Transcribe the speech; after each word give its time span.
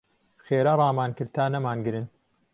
خێرا 0.45 0.73
ڕامان 0.81 1.11
کرد 1.17 1.31
تا 1.35 1.45
نەمانگرن. 1.53 2.05